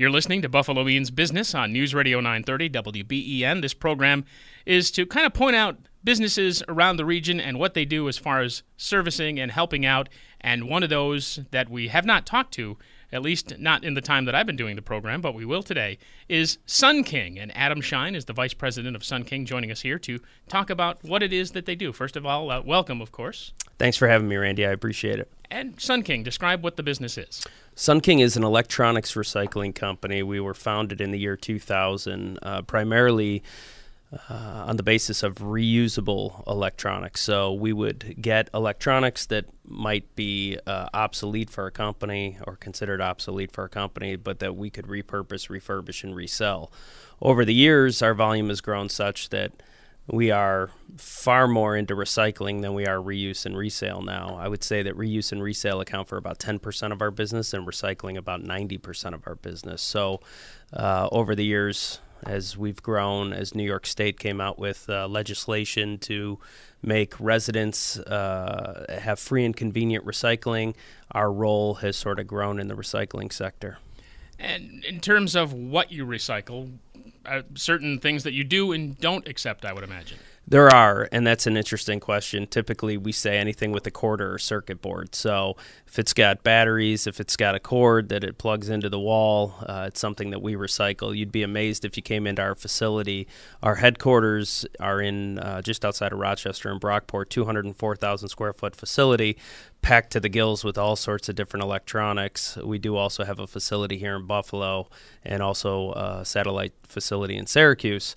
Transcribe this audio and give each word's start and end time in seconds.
You're 0.00 0.10
listening 0.10 0.42
to 0.42 0.48
Buffalo 0.48 0.84
Means 0.84 1.10
Business 1.10 1.56
on 1.56 1.72
News 1.72 1.92
Radio 1.92 2.20
930 2.20 2.70
WBEN. 2.70 3.62
This 3.62 3.74
program 3.74 4.24
is 4.64 4.92
to 4.92 5.04
kind 5.04 5.26
of 5.26 5.34
point 5.34 5.56
out 5.56 5.76
businesses 6.04 6.62
around 6.68 6.98
the 6.98 7.04
region 7.04 7.40
and 7.40 7.58
what 7.58 7.74
they 7.74 7.84
do 7.84 8.08
as 8.08 8.16
far 8.16 8.40
as 8.40 8.62
servicing 8.76 9.40
and 9.40 9.50
helping 9.50 9.84
out. 9.84 10.08
And 10.40 10.68
one 10.68 10.84
of 10.84 10.88
those 10.88 11.40
that 11.50 11.68
we 11.68 11.88
have 11.88 12.04
not 12.04 12.26
talked 12.26 12.54
to, 12.54 12.78
at 13.10 13.22
least 13.22 13.58
not 13.58 13.82
in 13.82 13.94
the 13.94 14.00
time 14.00 14.24
that 14.26 14.36
I've 14.36 14.46
been 14.46 14.54
doing 14.54 14.76
the 14.76 14.82
program, 14.82 15.20
but 15.20 15.34
we 15.34 15.44
will 15.44 15.64
today, 15.64 15.98
is 16.28 16.58
Sunnking. 16.64 17.36
And 17.36 17.50
Adam 17.56 17.80
Shine 17.80 18.14
is 18.14 18.26
the 18.26 18.32
vice 18.32 18.54
president 18.54 18.94
of 18.94 19.02
Sunnking, 19.02 19.46
joining 19.46 19.72
us 19.72 19.80
here 19.80 19.98
to 19.98 20.20
talk 20.48 20.70
about 20.70 21.02
what 21.02 21.24
it 21.24 21.32
is 21.32 21.50
that 21.50 21.66
they 21.66 21.74
do. 21.74 21.92
First 21.92 22.14
of 22.14 22.24
all, 22.24 22.52
uh, 22.52 22.62
welcome, 22.62 23.00
of 23.00 23.10
course. 23.10 23.52
Thanks 23.80 23.96
for 23.96 24.06
having 24.06 24.28
me, 24.28 24.36
Randy. 24.36 24.64
I 24.64 24.70
appreciate 24.70 25.18
it. 25.18 25.28
And 25.50 25.80
Sunnking, 25.80 26.22
describe 26.22 26.62
what 26.62 26.76
the 26.76 26.82
business 26.82 27.18
is. 27.18 27.44
Sunnking 27.78 28.18
is 28.18 28.36
an 28.36 28.42
electronics 28.42 29.14
recycling 29.14 29.72
company. 29.72 30.20
We 30.20 30.40
were 30.40 30.52
founded 30.52 31.00
in 31.00 31.12
the 31.12 31.18
year 31.20 31.36
2000, 31.36 32.36
uh, 32.42 32.62
primarily 32.62 33.44
uh, 34.12 34.64
on 34.66 34.76
the 34.76 34.82
basis 34.82 35.22
of 35.22 35.36
reusable 35.36 36.44
electronics. 36.48 37.20
So 37.20 37.52
we 37.52 37.72
would 37.72 38.20
get 38.20 38.50
electronics 38.52 39.26
that 39.26 39.44
might 39.64 40.12
be 40.16 40.58
uh, 40.66 40.88
obsolete 40.92 41.50
for 41.50 41.68
a 41.68 41.70
company 41.70 42.38
or 42.48 42.56
considered 42.56 43.00
obsolete 43.00 43.52
for 43.52 43.62
a 43.62 43.68
company, 43.68 44.16
but 44.16 44.40
that 44.40 44.56
we 44.56 44.70
could 44.70 44.86
repurpose, 44.86 45.48
refurbish, 45.48 46.02
and 46.02 46.16
resell. 46.16 46.72
Over 47.22 47.44
the 47.44 47.54
years, 47.54 48.02
our 48.02 48.12
volume 48.12 48.48
has 48.48 48.60
grown 48.60 48.88
such 48.88 49.28
that 49.28 49.52
we 50.10 50.30
are 50.30 50.70
far 50.96 51.46
more 51.46 51.76
into 51.76 51.94
recycling 51.94 52.62
than 52.62 52.74
we 52.74 52.86
are 52.86 52.96
reuse 52.96 53.44
and 53.44 53.56
resale 53.56 54.00
now. 54.00 54.36
I 54.40 54.48
would 54.48 54.64
say 54.64 54.82
that 54.82 54.96
reuse 54.96 55.32
and 55.32 55.42
resale 55.42 55.80
account 55.80 56.08
for 56.08 56.16
about 56.16 56.38
10% 56.38 56.92
of 56.92 57.02
our 57.02 57.10
business 57.10 57.52
and 57.52 57.66
recycling 57.66 58.16
about 58.16 58.42
90% 58.42 59.14
of 59.14 59.26
our 59.26 59.34
business. 59.34 59.82
So, 59.82 60.20
uh, 60.72 61.08
over 61.12 61.34
the 61.34 61.44
years, 61.44 62.00
as 62.24 62.56
we've 62.56 62.82
grown, 62.82 63.32
as 63.32 63.54
New 63.54 63.64
York 63.64 63.86
State 63.86 64.18
came 64.18 64.40
out 64.40 64.58
with 64.58 64.88
uh, 64.88 65.06
legislation 65.06 65.98
to 65.98 66.38
make 66.82 67.18
residents 67.20 67.98
uh, 67.98 68.98
have 69.02 69.18
free 69.18 69.44
and 69.44 69.56
convenient 69.56 70.04
recycling, 70.04 70.74
our 71.12 71.30
role 71.30 71.74
has 71.76 71.96
sort 71.96 72.18
of 72.18 72.26
grown 72.26 72.58
in 72.58 72.68
the 72.68 72.74
recycling 72.74 73.32
sector. 73.32 73.78
And 74.38 74.84
in 74.84 75.00
terms 75.00 75.34
of 75.34 75.52
what 75.52 75.90
you 75.90 76.06
recycle, 76.06 76.78
uh, 77.26 77.42
certain 77.54 77.98
things 77.98 78.24
that 78.24 78.32
you 78.32 78.44
do 78.44 78.72
and 78.72 78.98
don't 78.98 79.26
accept, 79.28 79.64
I 79.64 79.72
would 79.72 79.84
imagine. 79.84 80.18
There 80.50 80.74
are, 80.74 81.06
and 81.12 81.26
that's 81.26 81.46
an 81.46 81.58
interesting 81.58 82.00
question. 82.00 82.46
Typically, 82.46 82.96
we 82.96 83.12
say 83.12 83.36
anything 83.36 83.70
with 83.70 83.86
a 83.86 83.90
cord 83.90 84.22
or 84.22 84.38
circuit 84.38 84.80
board. 84.80 85.14
So, 85.14 85.58
if 85.86 85.98
it's 85.98 86.14
got 86.14 86.42
batteries, 86.42 87.06
if 87.06 87.20
it's 87.20 87.36
got 87.36 87.54
a 87.54 87.60
cord 87.60 88.08
that 88.08 88.24
it 88.24 88.38
plugs 88.38 88.70
into 88.70 88.88
the 88.88 88.98
wall, 88.98 89.56
uh, 89.66 89.84
it's 89.88 90.00
something 90.00 90.30
that 90.30 90.40
we 90.40 90.54
recycle. 90.54 91.14
You'd 91.14 91.32
be 91.32 91.42
amazed 91.42 91.84
if 91.84 91.98
you 91.98 92.02
came 92.02 92.26
into 92.26 92.40
our 92.40 92.54
facility. 92.54 93.28
Our 93.62 93.74
headquarters 93.74 94.64
are 94.80 95.02
in 95.02 95.38
uh, 95.38 95.60
just 95.60 95.84
outside 95.84 96.14
of 96.14 96.18
Rochester 96.18 96.72
in 96.72 96.80
Brockport, 96.80 97.28
204,000 97.28 98.30
square 98.30 98.54
foot 98.54 98.74
facility, 98.74 99.36
packed 99.82 100.12
to 100.12 100.20
the 100.20 100.30
gills 100.30 100.64
with 100.64 100.78
all 100.78 100.96
sorts 100.96 101.28
of 101.28 101.34
different 101.34 101.62
electronics. 101.62 102.56
We 102.56 102.78
do 102.78 102.96
also 102.96 103.24
have 103.24 103.38
a 103.38 103.46
facility 103.46 103.98
here 103.98 104.16
in 104.16 104.26
Buffalo 104.26 104.88
and 105.22 105.42
also 105.42 105.92
a 105.92 106.24
satellite 106.24 106.72
facility 106.84 107.36
in 107.36 107.46
Syracuse. 107.46 108.16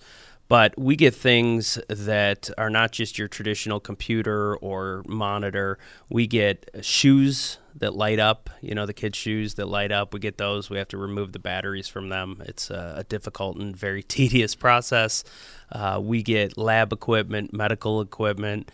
But 0.52 0.77
we 0.77 0.97
get 0.97 1.16
things 1.16 1.80
that 1.88 2.49
are 2.57 2.69
not 2.69 2.91
just 2.91 3.17
your 3.17 3.30
traditional 3.30 3.80
computer 3.80 4.58
or 4.58 5.02
monitor. 5.08 5.80
We 6.09 6.27
get 6.27 6.69
shoes 6.81 7.58
that 7.75 7.95
light 7.95 8.19
up, 8.19 8.49
you 8.59 8.75
know, 8.75 8.85
the 8.85 8.91
kids' 8.91 9.17
shoes 9.17 9.53
that 9.53 9.67
light 9.67 9.93
up. 9.93 10.13
We 10.13 10.19
get 10.19 10.38
those. 10.38 10.69
We 10.69 10.77
have 10.77 10.89
to 10.89 10.97
remove 10.97 11.31
the 11.31 11.39
batteries 11.39 11.88
from 11.88 12.09
them. 12.09 12.43
It's 12.45 12.69
a, 12.69 12.95
a 12.97 13.03
difficult 13.05 13.59
and 13.59 13.73
very 13.73 14.03
tedious 14.17 14.53
process. 14.53 15.23
Uh, 15.71 16.02
we 16.03 16.21
get 16.21 16.58
lab 16.58 16.91
equipment, 16.91 17.53
medical 17.53 18.02
equipment. 18.02 18.71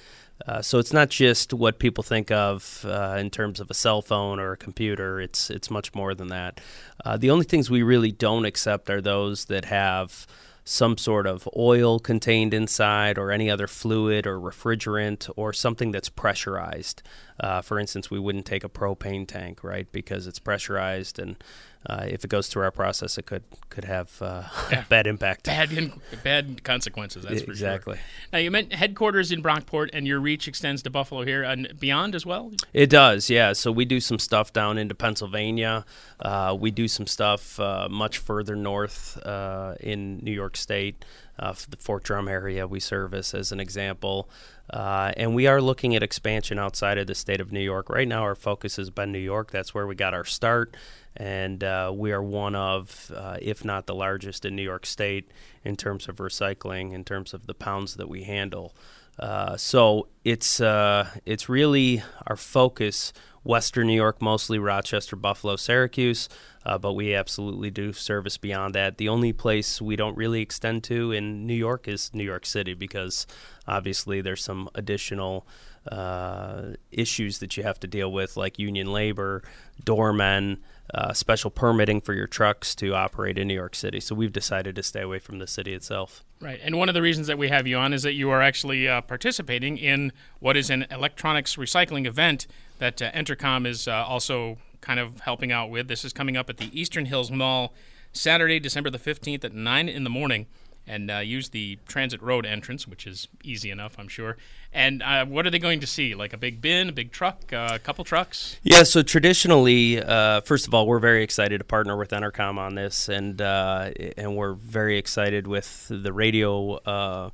Uh, 0.47 0.63
so 0.63 0.79
it's 0.79 0.93
not 0.93 1.09
just 1.09 1.53
what 1.53 1.77
people 1.77 2.03
think 2.03 2.31
of 2.31 2.85
uh, 2.87 3.17
in 3.19 3.29
terms 3.29 3.59
of 3.59 3.69
a 3.69 3.75
cell 3.75 4.01
phone 4.01 4.39
or 4.39 4.53
a 4.53 4.57
computer. 4.57 5.21
It's 5.21 5.51
it's 5.51 5.69
much 5.69 5.93
more 5.93 6.15
than 6.15 6.29
that. 6.29 6.59
Uh, 7.05 7.17
the 7.17 7.29
only 7.29 7.45
things 7.45 7.69
we 7.69 7.83
really 7.83 8.11
don't 8.11 8.45
accept 8.45 8.89
are 8.89 9.01
those 9.01 9.45
that 9.45 9.65
have 9.65 10.25
some 10.67 10.97
sort 10.97 11.25
of 11.25 11.47
oil 11.55 11.97
contained 11.97 12.53
inside 12.53 13.17
or 13.17 13.31
any 13.31 13.49
other 13.49 13.67
fluid 13.67 14.27
or 14.27 14.37
refrigerant 14.37 15.29
or 15.37 15.53
something 15.53 15.91
that's 15.91 16.09
pressurized. 16.09 17.01
Uh, 17.39 17.61
for 17.61 17.79
instance, 17.79 18.11
we 18.11 18.19
wouldn't 18.19 18.45
take 18.45 18.65
a 18.65 18.69
propane 18.69 19.25
tank, 19.25 19.63
right, 19.63 19.89
because 19.91 20.27
it's 20.27 20.39
pressurized, 20.39 21.19
and 21.19 21.41
uh, 21.85 22.03
if 22.05 22.25
it 22.25 22.29
goes 22.29 22.47
through 22.47 22.63
our 22.63 22.71
process, 22.71 23.17
it 23.17 23.25
could 23.25 23.43
could 23.69 23.85
have 23.85 24.21
uh, 24.21 24.43
yeah. 24.71 24.83
bad 24.89 25.07
impact, 25.07 25.45
bad 25.45 25.71
in, 25.71 25.93
bad 26.23 26.63
consequences. 26.63 27.23
That's 27.23 27.43
for 27.43 27.51
exactly. 27.51 27.95
Sure. 27.95 28.03
Now 28.33 28.39
you 28.39 28.51
meant 28.51 28.73
headquarters 28.73 29.31
in 29.31 29.41
Brockport, 29.41 29.91
and 29.93 30.05
your 30.05 30.19
reach 30.19 30.47
extends 30.47 30.81
to 30.83 30.89
Buffalo 30.89 31.23
here 31.23 31.43
and 31.43 31.71
beyond 31.79 32.13
as 32.15 32.25
well. 32.25 32.51
It 32.73 32.89
does, 32.89 33.29
yeah. 33.29 33.53
So 33.53 33.71
we 33.71 33.85
do 33.85 33.99
some 33.99 34.19
stuff 34.19 34.51
down 34.51 34.77
into 34.77 34.95
Pennsylvania. 34.95 35.85
Uh, 36.19 36.57
we 36.59 36.71
do 36.71 36.87
some 36.87 37.07
stuff 37.07 37.59
uh, 37.59 37.87
much 37.89 38.17
further 38.17 38.55
north 38.55 39.17
uh, 39.25 39.75
in 39.79 40.17
New 40.23 40.33
York 40.33 40.56
State 40.57 41.05
uh, 41.39 41.53
the 41.69 41.77
Fort 41.77 42.03
Drum 42.03 42.27
area 42.27 42.67
we 42.67 42.79
service 42.79 43.33
as 43.33 43.51
an 43.51 43.59
example. 43.59 44.29
Uh, 44.69 45.13
and 45.15 45.33
we 45.33 45.47
are 45.47 45.61
looking 45.61 45.95
at 45.95 46.03
expansion 46.03 46.59
outside 46.59 46.97
of 46.97 47.07
the 47.07 47.15
state 47.15 47.39
of 47.39 47.51
New 47.51 47.61
York. 47.61 47.89
Right 47.89 48.07
now, 48.07 48.23
our 48.23 48.35
focus 48.35 48.75
has 48.77 48.89
been 48.89 49.11
New 49.11 49.19
York. 49.19 49.51
That's 49.51 49.73
where 49.73 49.87
we 49.87 49.95
got 49.95 50.13
our 50.13 50.25
start. 50.25 50.75
And 51.15 51.63
uh, 51.63 51.91
we 51.95 52.11
are 52.11 52.21
one 52.21 52.55
of, 52.55 53.11
uh, 53.15 53.37
if 53.41 53.63
not 53.63 53.87
the 53.87 53.95
largest 53.95 54.45
in 54.45 54.55
New 54.55 54.63
York 54.63 54.85
State 54.85 55.31
in 55.63 55.75
terms 55.75 56.07
of 56.07 56.17
recycling, 56.17 56.93
in 56.93 57.03
terms 57.03 57.33
of 57.33 57.47
the 57.47 57.53
pounds 57.53 57.95
that 57.95 58.09
we 58.09 58.23
handle. 58.23 58.75
Uh, 59.17 59.57
so 59.57 60.07
it's 60.23 60.61
uh, 60.61 61.09
it's 61.25 61.49
really 61.49 62.03
our 62.27 62.35
focus 62.35 63.13
Western 63.43 63.87
New 63.87 63.95
York, 63.95 64.21
mostly 64.21 64.59
Rochester, 64.59 65.15
Buffalo, 65.15 65.55
Syracuse, 65.55 66.29
uh, 66.67 66.77
but 66.77 66.93
we 66.93 67.15
absolutely 67.15 67.71
do 67.71 67.93
service 67.93 68.37
beyond 68.37 68.75
that. 68.75 68.97
The 68.97 69.07
only 69.07 69.31
place 69.31 69.81
we 69.81 69.95
don't 69.95 70.17
really 70.17 70.41
extend 70.41 70.83
to 70.85 71.13
in 71.13 71.47
New 71.47 71.55
York 71.55 71.87
is 71.87 72.13
New 72.13 72.25
York 72.25 72.45
City 72.45 72.73
because 72.73 73.25
obviously 73.65 74.19
there's 74.19 74.43
some 74.43 74.67
additional 74.75 75.47
uh, 75.89 76.73
issues 76.91 77.39
that 77.39 77.55
you 77.55 77.63
have 77.63 77.79
to 77.79 77.87
deal 77.87 78.11
with, 78.11 78.35
like 78.35 78.59
union 78.59 78.91
labor, 78.91 79.43
doormen, 79.81 80.57
uh, 80.93 81.13
special 81.13 81.49
permitting 81.49 82.01
for 82.01 82.13
your 82.13 82.27
trucks 82.27 82.75
to 82.75 82.93
operate 82.93 83.37
in 83.37 83.47
New 83.47 83.53
York 83.53 83.73
City. 83.73 84.01
So 84.01 84.13
we've 84.13 84.33
decided 84.33 84.75
to 84.75 84.83
stay 84.83 85.01
away 85.01 85.19
from 85.19 85.39
the 85.39 85.47
city 85.47 85.73
itself. 85.73 86.25
Right. 86.41 86.59
And 86.61 86.77
one 86.77 86.89
of 86.89 86.95
the 86.95 87.01
reasons 87.01 87.27
that 87.27 87.37
we 87.37 87.47
have 87.47 87.65
you 87.65 87.77
on 87.77 87.93
is 87.93 88.03
that 88.03 88.13
you 88.13 88.29
are 88.29 88.41
actually 88.41 88.89
uh, 88.89 88.99
participating 89.01 89.77
in 89.77 90.11
what 90.41 90.57
is 90.57 90.69
an 90.69 90.85
electronics 90.91 91.55
recycling 91.55 92.05
event 92.05 92.45
that 92.79 93.01
uh, 93.01 93.09
Entercom 93.11 93.65
is 93.65 93.87
uh, 93.87 94.03
also 94.05 94.57
kind 94.81 94.99
of 94.99 95.21
helping 95.21 95.51
out 95.51 95.69
with. 95.69 95.87
This 95.87 96.05
is 96.05 96.13
coming 96.13 96.37
up 96.37 96.49
at 96.49 96.57
the 96.57 96.69
Eastern 96.79 97.05
Hills 97.05 97.31
Mall 97.31 97.73
Saturday, 98.11 98.59
December 98.59 98.89
the 98.89 98.99
15th 98.99 99.43
at 99.43 99.53
9 99.53 99.89
in 99.89 100.03
the 100.03 100.09
morning 100.09 100.47
and 100.87 101.11
uh, 101.11 101.17
use 101.17 101.49
the 101.49 101.77
Transit 101.87 102.21
Road 102.21 102.45
entrance, 102.45 102.87
which 102.87 103.05
is 103.05 103.27
easy 103.43 103.69
enough, 103.69 103.95
I'm 103.99 104.07
sure. 104.07 104.37
And 104.73 105.01
uh, 105.01 105.25
what 105.25 105.45
are 105.45 105.49
they 105.49 105.59
going 105.59 105.79
to 105.79 105.87
see? 105.87 106.13
Like 106.13 106.33
a 106.33 106.37
big 106.37 106.61
bin, 106.61 106.89
a 106.89 106.91
big 106.91 107.11
truck, 107.11 107.51
uh, 107.51 107.69
a 107.73 107.79
couple 107.79 108.03
trucks? 108.03 108.57
Yeah. 108.63 108.83
So 108.83 109.01
traditionally, 109.01 110.01
uh, 110.01 110.41
first 110.41 110.67
of 110.67 110.73
all, 110.73 110.87
we're 110.87 110.99
very 110.99 111.23
excited 111.23 111.59
to 111.59 111.63
partner 111.63 111.97
with 111.97 112.11
Entercom 112.11 112.57
on 112.57 112.75
this, 112.75 113.09
and 113.09 113.41
uh, 113.41 113.91
and 114.17 114.35
we're 114.35 114.53
very 114.53 114.97
excited 114.97 115.47
with 115.47 115.87
the 115.89 116.13
radio. 116.13 116.75
Uh, 116.75 117.29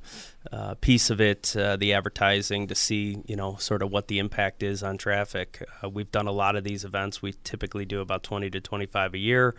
piece 0.82 1.08
of 1.08 1.22
it, 1.22 1.54
the 1.54 1.94
advertising, 1.94 2.66
to 2.66 2.74
see 2.74 3.22
you 3.26 3.34
know 3.34 3.56
sort 3.56 3.82
of 3.82 3.90
what 3.90 4.08
the 4.08 4.18
impact 4.18 4.62
is 4.62 4.82
on 4.82 4.98
traffic. 4.98 5.66
we've 5.90 6.12
done 6.12 6.26
a 6.26 6.32
lot 6.32 6.54
of 6.54 6.64
these 6.64 6.84
events. 6.84 7.22
We 7.22 7.34
typically 7.44 7.86
do 7.86 8.02
about 8.02 8.22
20 8.22 8.50
to 8.50 8.60
25 8.60 9.14
a 9.14 9.18
year. 9.18 9.54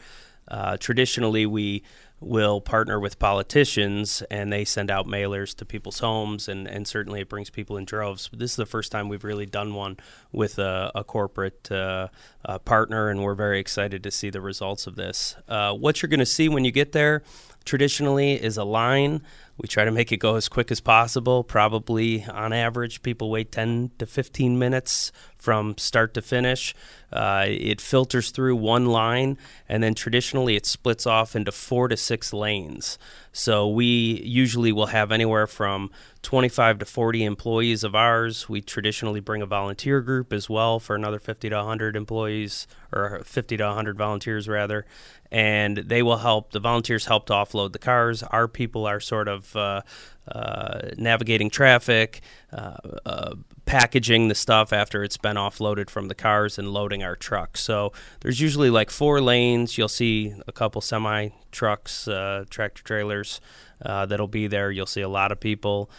Uh, 0.48 0.78
traditionally, 0.78 1.46
we 1.46 1.84
will 2.20 2.62
partner 2.62 3.00
with 3.00 3.20
politicians 3.20 4.24
and 4.32 4.52
they 4.52 4.66
send 4.66 4.90
out 4.90 5.06
mailers 5.06 5.54
to 5.56 5.66
people's 5.66 6.00
homes, 6.00 6.48
and, 6.48 6.68
and 6.68 6.88
certainly 6.88 7.22
it 7.22 7.30
brings 7.30 7.50
people 7.50 7.78
in 7.78 7.86
droves. 7.86 8.28
But 8.28 8.40
this 8.40 8.52
is 8.52 8.58
the 8.58 8.66
first 8.66 8.92
time 8.92 9.10
we've 9.10 9.24
really 9.24 9.46
done 9.46 9.74
one 9.74 9.98
with 10.32 10.58
a, 10.58 10.92
a 10.96 11.04
corporate 11.04 11.72
uh, 11.72 12.08
uh, 12.46 12.60
partner, 12.60 13.10
and 13.10 13.22
we're 13.22 13.36
very 13.36 13.60
excited 13.60 14.02
to 14.04 14.12
see 14.12 14.30
the 14.30 14.42
results 14.42 14.88
of 14.88 14.96
this. 14.96 15.36
Uh, 15.48 15.74
what 15.74 16.02
you're 16.02 16.10
going 16.10 16.20
to 16.20 16.26
see 16.26 16.50
when 16.50 16.66
you 16.66 16.72
get 16.72 16.94
there 16.94 17.22
traditionally 17.66 18.34
is 18.34 18.58
a 18.58 18.64
line. 18.64 19.22
We 19.58 19.70
try 19.70 19.86
to 19.86 19.92
make 19.92 20.12
it 20.12 20.18
go 20.18 20.36
as 20.36 20.50
quick 20.50 20.70
as 20.70 20.82
possible. 20.82 21.44
Probably 21.44 22.26
on 22.26 22.52
average, 22.52 23.02
people 23.02 23.30
wait 23.30 23.54
10 23.54 23.92
to 24.00 24.06
15 24.06 24.60
minutes 24.60 25.14
from 25.38 25.78
start 25.78 26.14
to 26.16 26.22
finish. 26.22 26.74
Uh, 27.14 27.46
it 27.48 27.80
filters 27.80 28.32
through 28.32 28.56
one 28.56 28.88
line, 28.88 29.38
and 29.70 29.84
then 29.84 29.94
traditionally 29.94 30.56
it 30.56 30.66
splits 30.66 31.06
off 31.06 31.36
into 31.36 31.52
four 31.52 31.88
to 31.88 31.96
six 31.96 32.34
lanes. 32.34 32.98
So 33.32 33.70
we 33.70 33.86
usually 34.24 34.72
will 34.72 34.88
have 34.88 35.12
anywhere 35.12 35.46
from 35.46 35.92
25 36.24 36.80
to 36.80 36.86
40 36.86 37.24
employees 37.24 37.84
of 37.84 37.94
ours. 37.94 38.50
We 38.50 38.60
traditionally 38.60 39.20
bring 39.20 39.44
a 39.44 39.46
volunteer 39.46 40.02
group 40.02 40.34
as 40.34 40.50
well 40.50 40.80
for 40.80 40.96
another 40.96 41.20
50 41.20 41.50
to 41.50 41.56
100 41.58 41.96
employees, 41.96 42.66
or 42.92 43.22
50 43.24 43.58
to 43.58 43.64
100 43.66 43.98
volunteers 43.98 44.48
rather, 44.48 44.86
and 45.32 45.78
they 45.78 46.02
will 46.02 46.18
help. 46.18 46.54
The 46.54 46.60
volunteers 46.60 47.06
help 47.06 47.28
to 47.28 47.34
offload 47.34 47.74
the 47.74 47.80
cars. 47.80 48.24
Our 48.24 48.48
people 48.48 48.88
are 48.88 49.00
sort 49.00 49.28
of 49.28 49.45
uh, 49.54 49.82
uh, 50.30 50.92
navigating 50.98 51.50
traffic, 51.50 52.22
uh, 52.54 52.78
uh, 53.06 53.36
packaging 53.66 54.30
the 54.30 54.36
stuff 54.36 54.72
after 54.72 55.04
it's 55.04 55.18
been 55.18 55.36
offloaded 55.36 55.90
from 55.90 56.08
the 56.08 56.16
cars, 56.16 56.58
and 56.58 56.70
loading 56.70 57.04
our 57.04 57.18
trucks. 57.18 57.60
So 57.62 57.92
there's 58.22 58.40
usually 58.40 58.70
like 58.70 58.90
four 58.90 59.20
lanes. 59.20 59.78
You'll 59.78 59.90
see 59.90 60.34
a 60.48 60.54
couple 60.54 60.80
semi 60.80 61.30
trucks, 61.52 62.08
uh, 62.08 62.46
tractor 62.50 62.84
trailers 62.84 63.42
that'll 63.82 64.28
be 64.28 64.48
there. 64.48 64.72
You'll 64.72 64.86
see 64.86 65.02
a 65.02 65.10
lot 65.10 65.34
of 65.34 65.40
people. 65.40 65.90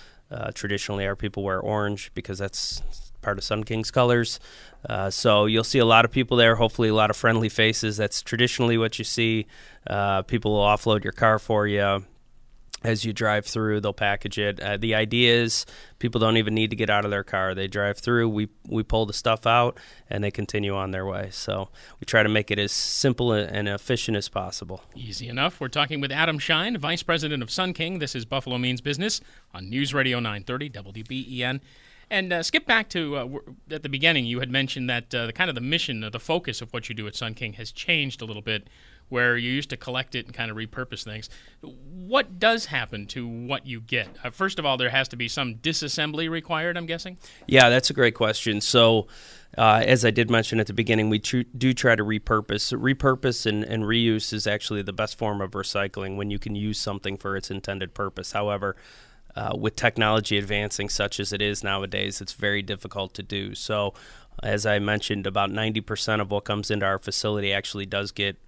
Traditionally, 0.54 1.06
our 1.06 1.14
people 1.14 1.44
wear 1.44 1.60
orange 1.60 2.10
because 2.14 2.38
that's 2.38 2.82
part 3.26 3.38
of 3.38 3.44
Sunnking's 3.44 3.90
colors. 3.90 4.38
Uh, 4.88 5.10
so 5.10 5.46
you'll 5.46 5.64
see 5.64 5.80
a 5.80 5.84
lot 5.84 6.04
of 6.04 6.12
people 6.12 6.36
there. 6.36 6.56
Hopefully, 6.56 6.88
a 6.88 6.94
lot 6.94 7.10
of 7.10 7.16
friendly 7.16 7.48
faces. 7.48 7.96
That's 7.96 8.22
traditionally 8.22 8.78
what 8.78 8.98
you 8.98 9.04
see. 9.04 9.46
Uh, 9.86 10.22
people 10.22 10.52
will 10.52 10.64
offload 10.64 11.02
your 11.02 11.12
car 11.12 11.38
for 11.38 11.66
you 11.66 12.04
as 12.82 13.04
you 13.04 13.12
drive 13.12 13.46
through. 13.46 13.80
They'll 13.80 13.92
package 13.92 14.38
it. 14.38 14.60
Uh, 14.60 14.76
the 14.76 14.94
idea 14.94 15.34
is 15.34 15.66
people 15.98 16.20
don't 16.20 16.36
even 16.36 16.54
need 16.54 16.70
to 16.70 16.76
get 16.76 16.90
out 16.90 17.04
of 17.04 17.10
their 17.10 17.24
car. 17.24 17.54
They 17.54 17.66
drive 17.66 17.98
through. 17.98 18.28
We 18.28 18.48
we 18.68 18.82
pull 18.82 19.06
the 19.06 19.12
stuff 19.12 19.46
out, 19.46 19.78
and 20.08 20.22
they 20.22 20.30
continue 20.30 20.74
on 20.74 20.90
their 20.90 21.06
way. 21.06 21.28
So 21.30 21.68
we 22.00 22.04
try 22.04 22.22
to 22.22 22.28
make 22.28 22.50
it 22.50 22.58
as 22.58 22.72
simple 22.72 23.32
and 23.32 23.68
efficient 23.68 24.16
as 24.16 24.28
possible. 24.28 24.84
Easy 24.94 25.28
enough. 25.28 25.60
We're 25.60 25.68
talking 25.68 26.00
with 26.00 26.12
Adam 26.12 26.38
Shine, 26.38 26.76
Vice 26.78 27.02
President 27.02 27.42
of 27.42 27.50
Sunnking. 27.50 27.98
This 27.98 28.14
is 28.14 28.24
Buffalo 28.24 28.58
Means 28.58 28.80
Business 28.80 29.20
on 29.54 29.68
News 29.70 29.92
Radio 29.94 30.18
930 30.20 30.70
WBEN. 30.70 31.60
And 32.08 32.32
uh, 32.32 32.44
skip 32.44 32.66
back 32.66 32.88
to 32.90 33.16
uh, 33.16 33.28
at 33.68 33.82
the 33.82 33.88
beginning. 33.88 34.26
You 34.26 34.38
had 34.38 34.48
mentioned 34.48 34.88
that 34.88 35.12
uh, 35.12 35.26
the 35.26 35.32
kind 35.32 35.48
of 35.50 35.56
the 35.56 35.60
mission, 35.60 36.08
the 36.12 36.20
focus 36.20 36.62
of 36.62 36.72
what 36.72 36.88
you 36.88 36.94
do 36.94 37.08
at 37.08 37.14
Sunnking 37.14 37.54
has 37.54 37.72
changed 37.72 38.22
a 38.22 38.24
little 38.24 38.42
bit, 38.42 38.68
where 39.08 39.36
you 39.36 39.50
used 39.50 39.70
to 39.70 39.76
collect 39.76 40.14
it 40.14 40.26
and 40.26 40.34
kind 40.34 40.50
of 40.50 40.56
repurpose 40.56 41.04
things. 41.04 41.30
What 41.60 42.38
does 42.38 42.66
happen 42.66 43.06
to 43.08 43.26
what 43.26 43.66
you 43.66 43.80
get? 43.80 44.08
Uh, 44.24 44.30
first 44.30 44.58
of 44.58 44.66
all, 44.66 44.76
there 44.76 44.90
has 44.90 45.08
to 45.08 45.16
be 45.16 45.28
some 45.28 45.56
disassembly 45.56 46.28
required. 46.28 46.76
I'm 46.76 46.86
guessing. 46.86 47.18
Yeah, 47.46 47.68
that's 47.68 47.90
a 47.90 47.94
great 47.94 48.14
question. 48.14 48.60
So. 48.60 49.06
Uh, 49.56 49.82
as 49.86 50.04
I 50.04 50.10
did 50.10 50.28
mention 50.28 50.60
at 50.60 50.66
the 50.66 50.74
beginning, 50.74 51.08
we 51.08 51.18
tr- 51.18 51.42
do 51.56 51.72
try 51.72 51.94
to 51.94 52.04
repurpose. 52.04 52.78
Repurpose 52.78 53.46
and, 53.46 53.64
and, 53.64 53.84
reuse 53.84 54.34
is 54.34 54.46
actually 54.46 54.82
the 54.82 54.92
best 54.92 55.16
form 55.16 55.40
of 55.40 55.52
recycling 55.52 56.16
when 56.16 56.30
you 56.30 56.38
can 56.38 56.54
use 56.54 56.78
something 56.78 57.16
for 57.16 57.36
its 57.36 57.50
intended 57.50 57.94
purpose. 57.94 58.32
However, 58.32 58.76
uh, 59.36 59.54
with 59.56 59.76
technology 59.76 60.38
advancing 60.38 60.88
such 60.88 61.20
as 61.20 61.32
it 61.32 61.42
is 61.42 61.62
nowadays, 61.62 62.20
it's 62.20 62.32
very 62.32 62.62
difficult 62.62 63.12
to 63.14 63.22
do. 63.22 63.54
So, 63.54 63.92
as 64.42 64.66
I 64.66 64.78
mentioned, 64.78 65.26
about 65.26 65.50
90% 65.50 66.20
of 66.20 66.30
what 66.30 66.44
comes 66.44 66.70
into 66.70 66.86
our 66.86 66.98
facility 66.98 67.52
actually 67.52 67.86
does 67.86 68.12
get 68.12 68.38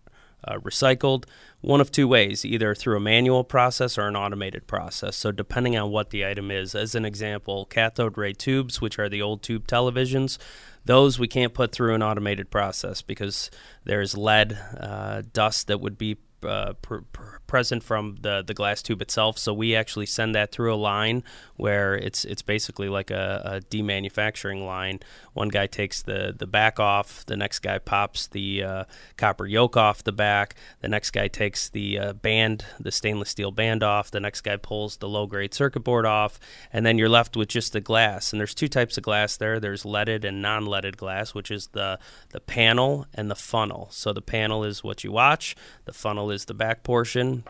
uh, 0.44 0.58
recycled 0.58 1.24
one 1.60 1.80
of 1.80 1.90
two 1.90 2.06
ways 2.06 2.44
either 2.44 2.74
through 2.74 2.96
a 2.96 3.00
manual 3.00 3.42
process 3.44 3.98
or 3.98 4.06
an 4.06 4.16
automated 4.16 4.66
process. 4.66 5.16
So, 5.16 5.32
depending 5.32 5.76
on 5.76 5.90
what 5.90 6.10
the 6.10 6.24
item 6.24 6.50
is, 6.50 6.74
as 6.74 6.94
an 6.94 7.04
example, 7.04 7.66
cathode 7.66 8.16
ray 8.16 8.32
tubes, 8.32 8.80
which 8.80 8.98
are 8.98 9.08
the 9.08 9.22
old 9.22 9.42
tube 9.42 9.66
televisions, 9.66 10.38
those 10.84 11.18
we 11.18 11.28
can't 11.28 11.52
put 11.52 11.72
through 11.72 11.94
an 11.94 12.02
automated 12.02 12.50
process 12.50 13.02
because 13.02 13.50
there's 13.84 14.16
lead 14.16 14.58
uh, 14.78 15.22
dust 15.32 15.66
that 15.66 15.80
would 15.80 15.98
be 15.98 16.16
uh, 16.44 16.74
pr- 16.82 16.98
pr- 17.12 17.38
present 17.46 17.82
from 17.82 18.16
the 18.20 18.42
the 18.46 18.54
glass 18.54 18.82
tube 18.82 19.02
itself. 19.02 19.38
So 19.38 19.52
we 19.52 19.74
actually 19.74 20.06
send 20.06 20.34
that 20.34 20.52
through 20.52 20.72
a 20.72 20.76
line 20.76 21.24
where 21.56 21.94
it's 21.94 22.24
it's 22.24 22.42
basically 22.42 22.88
like 22.88 23.10
a, 23.10 23.42
a 23.44 23.60
demanufacturing 23.60 24.64
line. 24.64 25.00
One 25.32 25.48
guy 25.48 25.66
takes 25.66 26.02
the 26.02 26.34
the 26.36 26.46
back 26.46 26.78
off, 26.78 27.24
the 27.26 27.36
next 27.36 27.60
guy 27.60 27.78
pops 27.78 28.26
the 28.26 28.62
uh, 28.62 28.84
copper 29.16 29.46
yoke 29.46 29.76
off 29.76 30.04
the 30.04 30.12
back, 30.12 30.54
the 30.80 30.88
next 30.88 31.10
guy 31.10 31.28
takes 31.28 31.68
the 31.68 31.98
uh, 31.98 32.12
band, 32.12 32.64
the 32.78 32.92
stainless 32.92 33.30
steel 33.30 33.50
band 33.50 33.82
off, 33.82 34.10
the 34.10 34.20
next 34.20 34.42
guy 34.42 34.56
pulls 34.56 34.98
the 34.98 35.08
low 35.08 35.26
grade 35.26 35.54
circuit 35.54 35.80
board 35.80 36.06
off, 36.06 36.38
and 36.72 36.84
then 36.84 36.98
you're 36.98 37.08
left 37.08 37.36
with 37.36 37.48
just 37.48 37.72
the 37.72 37.80
glass. 37.80 38.32
And 38.32 38.40
there's 38.40 38.54
two 38.54 38.68
types 38.68 38.96
of 38.96 39.02
glass 39.02 39.36
there. 39.36 39.58
There's 39.58 39.84
leaded 39.84 40.24
and 40.24 40.42
non-leaded 40.42 40.96
glass, 40.96 41.34
which 41.34 41.50
is 41.50 41.68
the 41.68 41.98
the 42.30 42.40
panel 42.40 43.06
and 43.14 43.30
the 43.30 43.34
funnel. 43.34 43.88
So 43.90 44.12
the 44.12 44.22
panel 44.22 44.64
is 44.64 44.84
what 44.84 45.02
you 45.04 45.12
watch, 45.12 45.56
the 45.84 45.92
funnel 45.92 46.27
is 46.30 46.44
the 46.44 46.54
back 46.54 46.82
portion 46.82 47.44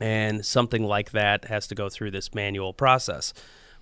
and 0.00 0.44
something 0.44 0.84
like 0.84 1.12
that 1.12 1.46
has 1.46 1.66
to 1.68 1.74
go 1.74 1.88
through 1.88 2.10
this 2.10 2.34
manual 2.34 2.72
process. 2.72 3.32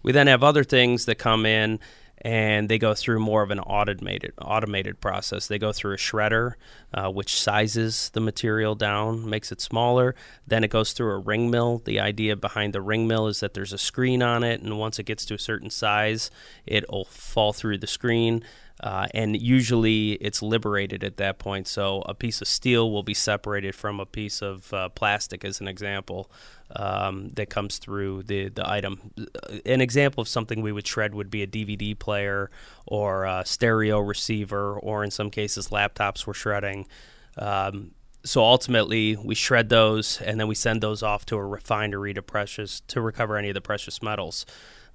We 0.02 0.12
then 0.12 0.26
have 0.26 0.42
other 0.42 0.64
things 0.64 1.06
that 1.06 1.16
come 1.16 1.46
in 1.46 1.78
and 2.24 2.68
they 2.68 2.78
go 2.78 2.94
through 2.94 3.18
more 3.18 3.42
of 3.42 3.50
an 3.50 3.58
automated 3.58 4.32
automated 4.40 5.00
process. 5.00 5.48
They 5.48 5.58
go 5.58 5.72
through 5.72 5.94
a 5.94 5.98
shredder, 5.98 6.54
uh, 6.94 7.10
which 7.10 7.34
sizes 7.34 8.10
the 8.10 8.20
material 8.20 8.76
down, 8.76 9.28
makes 9.28 9.50
it 9.50 9.60
smaller. 9.60 10.14
Then 10.46 10.62
it 10.62 10.70
goes 10.70 10.92
through 10.92 11.10
a 11.10 11.18
ring 11.18 11.50
mill. 11.50 11.82
The 11.84 11.98
idea 11.98 12.36
behind 12.36 12.72
the 12.72 12.80
ring 12.80 13.08
mill 13.08 13.26
is 13.26 13.40
that 13.40 13.54
there's 13.54 13.72
a 13.72 13.78
screen 13.78 14.22
on 14.22 14.44
it, 14.44 14.60
and 14.62 14.78
once 14.78 15.00
it 15.00 15.06
gets 15.06 15.24
to 15.26 15.34
a 15.34 15.38
certain 15.38 15.70
size, 15.70 16.30
it'll 16.64 17.06
fall 17.06 17.52
through 17.52 17.78
the 17.78 17.88
screen. 17.88 18.44
Uh, 18.82 19.06
and 19.14 19.40
usually 19.40 20.12
it's 20.14 20.42
liberated 20.42 21.04
at 21.04 21.16
that 21.16 21.38
point. 21.38 21.68
So 21.68 22.02
a 22.06 22.14
piece 22.14 22.40
of 22.40 22.48
steel 22.48 22.90
will 22.90 23.04
be 23.04 23.14
separated 23.14 23.74
from 23.74 24.00
a 24.00 24.06
piece 24.06 24.42
of 24.42 24.72
uh, 24.74 24.88
plastic, 24.88 25.44
as 25.44 25.60
an 25.60 25.68
example, 25.68 26.30
um, 26.74 27.28
that 27.30 27.48
comes 27.48 27.78
through 27.78 28.24
the, 28.24 28.48
the 28.48 28.68
item. 28.68 29.12
An 29.64 29.80
example 29.80 30.20
of 30.20 30.28
something 30.28 30.62
we 30.62 30.72
would 30.72 30.86
shred 30.86 31.14
would 31.14 31.30
be 31.30 31.42
a 31.42 31.46
DVD 31.46 31.96
player 31.96 32.50
or 32.86 33.24
a 33.24 33.44
stereo 33.46 34.00
receiver, 34.00 34.78
or 34.80 35.04
in 35.04 35.12
some 35.12 35.30
cases, 35.30 35.68
laptops 35.68 36.26
we're 36.26 36.34
shredding. 36.34 36.88
Um, 37.38 37.92
so 38.24 38.42
ultimately, 38.42 39.16
we 39.16 39.34
shred 39.34 39.68
those 39.68 40.20
and 40.20 40.38
then 40.38 40.46
we 40.48 40.54
send 40.54 40.80
those 40.80 41.02
off 41.02 41.26
to 41.26 41.36
a 41.36 41.44
refinery 41.44 42.14
to 42.14 42.22
precious 42.22 42.80
to 42.88 43.00
recover 43.00 43.36
any 43.36 43.48
of 43.48 43.54
the 43.54 43.60
precious 43.60 44.02
metals. 44.02 44.46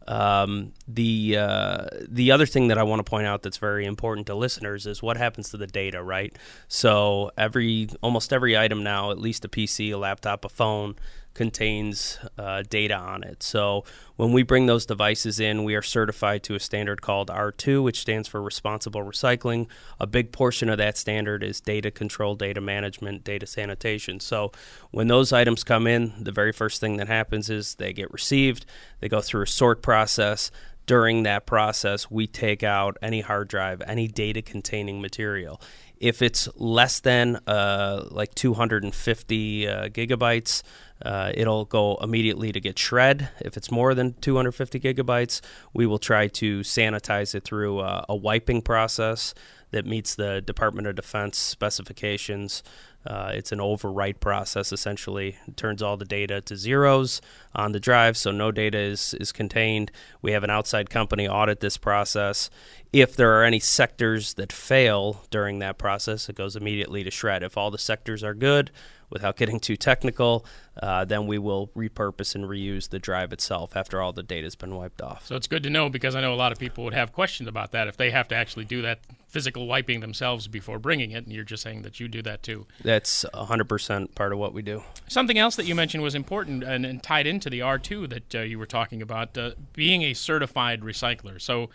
Um, 0.08 0.74
the 0.88 1.38
uh, 1.38 1.86
the 2.08 2.32
other 2.32 2.46
thing 2.46 2.70
that 2.70 2.78
I 2.78 2.84
want 2.84 3.00
to 3.00 3.10
point 3.10 3.28
out 3.28 3.42
that's 3.42 3.58
very 3.58 3.86
important 3.86 4.28
to 4.28 4.36
listeners 4.36 4.86
is 4.86 5.04
what 5.04 5.18
happens 5.18 5.50
to 5.50 5.58
the 5.58 5.68
data, 5.68 6.02
right? 6.02 6.36
So 6.68 7.32
every 7.38 7.90
almost 8.02 8.32
every 8.32 8.58
item 8.58 8.84
now, 8.84 9.12
at 9.12 9.20
least 9.20 9.44
a 9.46 9.50
PC, 9.50 9.92
a 9.94 9.98
laptop, 9.98 10.46
a 10.46 10.50
phone, 10.50 10.96
contains 11.38 12.18
uh, 12.40 12.64
data 12.68 12.96
on 12.96 13.24
it. 13.24 13.44
So 13.44 13.86
when 14.16 14.34
we 14.34 14.42
bring 14.42 14.66
those 14.66 14.88
devices 14.88 15.40
in, 15.40 15.64
we 15.64 15.76
are 15.76 15.84
certified 15.84 16.42
to 16.44 16.56
a 16.56 16.60
standard 16.60 17.04
called 17.04 17.30
R2, 17.30 17.84
which 17.84 18.02
stands 18.02 18.28
for 18.28 18.42
Responsible 18.42 19.04
Recycling. 19.04 19.68
A 20.00 20.08
big 20.08 20.32
portion 20.32 20.68
of 20.68 20.80
that 20.80 20.98
standard 20.98 21.44
is 21.44 21.62
data 21.62 21.92
control, 21.92 22.34
data 22.34 22.60
management, 22.60 23.24
data 23.24 23.46
sanitation. 23.46 24.20
So 24.20 24.52
when 24.90 25.08
those 25.08 25.32
items 25.32 25.64
come 25.64 25.86
in, 25.86 26.12
the 26.20 26.32
very 26.32 26.52
first 26.52 26.82
thing 26.82 26.98
that 26.98 27.08
happens 27.08 27.52
is 27.52 27.76
they 27.76 27.94
get 27.94 28.12
received, 28.12 28.66
they 29.00 29.08
go 29.08 29.22
through 29.22 29.44
a 29.44 29.48
sort 29.48 29.84
process. 29.84 30.50
During 30.88 31.24
that 31.24 31.46
process, 31.46 32.10
we 32.10 32.28
take 32.28 32.64
out 32.64 32.98
any 33.02 33.20
hard 33.20 33.50
drive, 33.50 33.82
any 33.86 34.08
data 34.08 34.42
containing 34.42 35.02
material. 35.02 35.62
If 36.00 36.22
it's 36.22 36.48
less 36.56 37.02
than 37.02 37.42
uh, 37.46 38.06
like 38.10 38.34
250 38.36 39.68
uh, 39.68 39.90
gigabytes, 39.90 40.64
uh, 41.02 41.34
it'll 41.36 41.66
go 41.66 41.98
immediately 41.98 42.54
to 42.54 42.62
get 42.62 42.80
shred. 42.80 43.30
If 43.42 43.58
it's 43.58 43.70
more 43.70 43.94
than 43.94 44.14
250 44.22 44.80
gigabytes, 44.80 45.42
we 45.74 45.86
will 45.86 46.00
try 46.00 46.28
to 46.30 46.62
sanitize 46.62 47.36
it 47.36 47.44
through 47.44 47.82
a, 47.82 48.06
a 48.08 48.16
wiping 48.16 48.62
process 48.62 49.34
that 49.72 49.86
meets 49.86 50.16
the 50.16 50.42
Department 50.42 50.88
of 50.88 50.96
Defense 50.96 51.38
specifications. 51.38 52.64
Uh, 53.08 53.32
it's 53.34 53.54
an 53.54 53.60
overwrite 53.60 54.20
process 54.20 54.74
essentially. 54.74 55.38
It 55.48 55.56
turns 55.56 55.82
all 55.82 55.96
the 55.96 56.06
data 56.06 56.42
to 56.42 56.58
zeros 56.58 57.22
on 57.56 57.72
the 57.72 57.80
drive, 57.80 58.18
so 58.18 58.32
no 58.32 58.52
data 58.52 58.78
is, 58.78 59.14
is 59.16 59.32
contained. 59.32 59.92
We 60.22 60.34
have 60.34 60.44
an 60.44 60.50
outside 60.50 60.90
company 60.90 61.28
audit 61.28 61.62
this 61.62 61.78
process. 61.78 62.50
If 62.92 63.16
there 63.16 63.40
are 63.40 63.46
any 63.46 63.60
sectors 63.60 64.34
that 64.34 64.52
fail 64.52 65.24
during 65.30 65.60
that 65.60 65.78
process, 65.78 66.28
it 66.28 66.36
goes 66.36 66.58
immediately 66.58 67.04
to 67.06 67.12
shred. 67.12 67.44
If 67.44 67.58
all 67.58 67.72
the 67.72 67.78
sectors 67.78 68.24
are 68.24 68.34
good, 68.34 68.72
without 69.10 69.38
getting 69.38 69.60
too 69.60 69.76
technical, 69.78 70.46
uh, 70.82 71.06
then 71.06 71.28
we 71.28 71.38
will 71.38 71.70
repurpose 71.70 72.36
and 72.36 72.46
reuse 72.46 72.90
the 72.90 73.00
drive 73.00 73.32
itself 73.34 73.76
after 73.76 74.02
all 74.02 74.14
the 74.14 74.24
data 74.24 74.46
has 74.46 74.56
been 74.56 74.76
wiped 74.76 75.02
off. 75.02 75.26
So 75.28 75.36
it's 75.36 75.48
good 75.48 75.64
to 75.64 75.70
know 75.70 75.90
because 75.90 76.16
I 76.16 76.22
know 76.22 76.34
a 76.34 76.36
lot 76.36 76.52
of 76.52 76.60
people 76.60 76.84
would 76.84 76.94
have 76.94 77.14
questions 77.14 77.48
about 77.48 77.72
that 77.72 77.88
if 77.88 77.98
they 77.98 78.12
have 78.12 78.28
to 78.30 78.36
actually 78.36 78.66
do 78.66 78.82
that 78.82 79.00
physical 79.28 79.68
wiping 79.68 80.00
themselves 80.00 80.48
before 80.48 80.80
bringing 80.80 81.12
it, 81.12 81.26
and 81.26 81.34
you're 81.34 81.44
just 81.44 81.62
saying 81.62 81.82
that 81.82 82.00
you 82.00 82.08
do 82.08 82.22
that 82.22 82.44
too. 82.44 82.66
That's 82.84 83.26
100% 83.34 84.16
part 84.16 84.32
of 84.32 84.40
what 84.40 84.54
we 84.54 84.62
do. 84.62 84.84
Something 85.08 85.38
else 85.38 85.56
that 85.58 85.66
you 85.66 85.76
mentioned 85.76 86.02
was 86.02 86.16
important 86.16 86.64
and, 86.64 86.86
and 86.86 87.04
tied 87.04 87.28
into 87.28 87.50
the 87.50 87.60
R2 87.60 88.10
that 88.10 88.36
uh, 88.36 88.40
you 88.40 88.58
were 88.58 88.66
talking 88.66 89.02
about, 89.02 89.38
uh, 89.38 89.52
being 89.74 90.02
a 90.04 90.14
certified 90.14 90.82
recycler. 90.82 91.42
So 91.42 91.70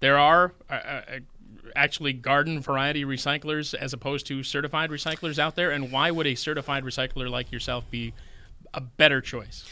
there 0.00 0.18
are 0.18 0.52
uh, 0.68 0.74
uh, 0.74 1.02
actually 1.76 2.12
garden 2.12 2.60
variety 2.60 3.04
recyclers 3.04 3.74
as 3.74 3.92
opposed 3.92 4.26
to 4.26 4.42
certified 4.42 4.90
recyclers 4.90 5.38
out 5.38 5.56
there? 5.56 5.70
And 5.70 5.90
why 5.90 6.10
would 6.10 6.26
a 6.26 6.34
certified 6.34 6.84
recycler 6.84 7.30
like 7.30 7.52
yourself 7.52 7.84
be 7.90 8.12
a 8.74 8.80
better 8.80 9.20
choice? 9.20 9.64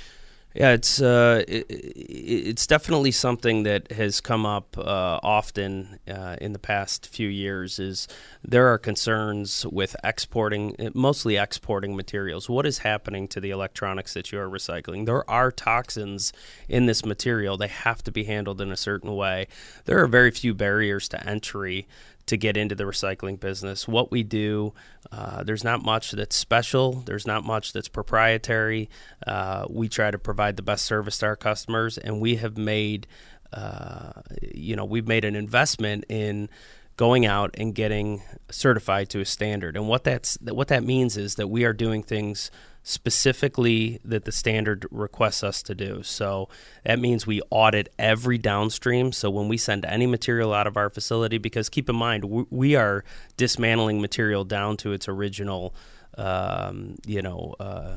Yeah, 0.52 0.72
it's 0.72 1.00
uh, 1.00 1.44
it, 1.46 1.66
it's 1.68 2.66
definitely 2.66 3.12
something 3.12 3.62
that 3.62 3.92
has 3.92 4.20
come 4.20 4.44
up 4.44 4.76
uh, 4.76 5.20
often 5.22 6.00
uh, 6.08 6.36
in 6.40 6.52
the 6.52 6.58
past 6.58 7.06
few 7.06 7.28
years. 7.28 7.78
Is 7.78 8.08
there 8.42 8.66
are 8.66 8.76
concerns 8.76 9.64
with 9.66 9.94
exporting, 10.02 10.74
mostly 10.92 11.36
exporting 11.36 11.94
materials. 11.94 12.48
What 12.48 12.66
is 12.66 12.78
happening 12.78 13.28
to 13.28 13.40
the 13.40 13.50
electronics 13.50 14.12
that 14.14 14.32
you 14.32 14.40
are 14.40 14.48
recycling? 14.48 15.06
There 15.06 15.28
are 15.30 15.52
toxins 15.52 16.32
in 16.68 16.86
this 16.86 17.04
material. 17.04 17.56
They 17.56 17.68
have 17.68 18.02
to 18.02 18.10
be 18.10 18.24
handled 18.24 18.60
in 18.60 18.72
a 18.72 18.76
certain 18.76 19.14
way. 19.14 19.46
There 19.84 20.02
are 20.02 20.08
very 20.08 20.32
few 20.32 20.52
barriers 20.52 21.08
to 21.10 21.24
entry 21.24 21.86
to 22.30 22.36
get 22.36 22.56
into 22.56 22.74
the 22.74 22.84
recycling 22.84 23.38
business. 23.38 23.86
What 23.86 24.10
we 24.10 24.22
do, 24.22 24.72
uh, 25.12 25.42
there's 25.42 25.64
not 25.64 25.84
much 25.84 26.12
that's 26.12 26.36
special, 26.36 27.02
there's 27.06 27.26
not 27.26 27.44
much 27.44 27.72
that's 27.72 27.88
proprietary. 27.88 28.88
Uh, 29.26 29.66
we 29.68 29.88
try 29.88 30.10
to 30.10 30.18
provide 30.18 30.56
the 30.56 30.62
best 30.62 30.84
service 30.86 31.18
to 31.18 31.26
our 31.26 31.36
customers, 31.36 31.98
and 31.98 32.20
we 32.20 32.36
have 32.36 32.56
made, 32.56 33.06
uh, 33.52 34.12
you 34.40 34.76
know, 34.76 34.84
we've 34.84 35.08
made 35.08 35.24
an 35.24 35.34
investment 35.34 36.04
in 36.08 36.48
going 36.96 37.26
out 37.26 37.50
and 37.54 37.74
getting 37.74 38.22
certified 38.50 39.08
to 39.08 39.20
a 39.20 39.24
standard. 39.24 39.76
And 39.76 39.88
what 39.88 40.04
that's 40.04 40.38
what 40.42 40.68
that 40.68 40.84
means 40.84 41.16
is 41.16 41.34
that 41.34 41.48
we 41.48 41.64
are 41.64 41.72
doing 41.72 42.02
things 42.02 42.50
specifically 42.82 44.00
that 44.04 44.24
the 44.24 44.32
standard 44.32 44.86
requests 44.90 45.44
us 45.44 45.62
to 45.62 45.74
do. 45.74 46.02
So 46.02 46.48
that 46.84 46.98
means 46.98 47.26
we 47.26 47.42
audit 47.50 47.92
every 47.98 48.38
downstream. 48.38 49.12
So 49.12 49.30
when 49.30 49.48
we 49.48 49.56
send 49.56 49.84
any 49.84 50.06
material 50.06 50.52
out 50.54 50.66
of 50.66 50.76
our 50.76 50.90
facility, 50.90 51.38
because 51.38 51.68
keep 51.68 51.88
in 51.88 51.96
mind, 51.96 52.24
we 52.50 52.74
are 52.76 53.04
dismantling 53.36 54.00
material 54.00 54.44
down 54.44 54.76
to 54.78 54.92
its 54.92 55.08
original, 55.08 55.74
um, 56.16 56.96
you 57.06 57.22
know, 57.22 57.54
uh, 57.60 57.96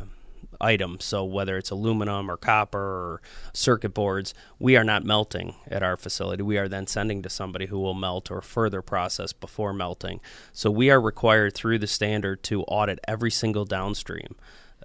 item. 0.59 0.97
So 0.99 1.23
whether 1.23 1.57
it's 1.57 1.71
aluminum 1.71 2.29
or 2.29 2.37
copper 2.37 2.79
or 2.79 3.21
circuit 3.53 3.93
boards, 3.93 4.33
we 4.59 4.75
are 4.75 4.83
not 4.83 5.03
melting 5.03 5.55
at 5.69 5.83
our 5.83 5.97
facility. 5.97 6.43
We 6.43 6.57
are 6.57 6.67
then 6.67 6.87
sending 6.87 7.21
to 7.23 7.29
somebody 7.29 7.67
who 7.67 7.79
will 7.79 7.93
melt 7.93 8.31
or 8.31 8.41
further 8.41 8.81
process 8.81 9.33
before 9.33 9.73
melting. 9.73 10.21
So 10.51 10.71
we 10.71 10.89
are 10.89 11.01
required 11.01 11.53
through 11.53 11.79
the 11.79 11.87
standard 11.87 12.43
to 12.43 12.63
audit 12.63 12.99
every 13.07 13.31
single 13.31 13.65
downstream. 13.65 14.35